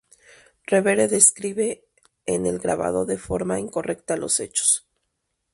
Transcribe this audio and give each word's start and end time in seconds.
Revere 0.65 1.07
describe 1.07 1.85
en 2.25 2.47
el 2.47 2.57
grabado 2.57 3.05
de 3.05 3.19
forma 3.19 3.59
incorrecta 3.59 4.17
los 4.17 4.39
hechos. 4.39 4.87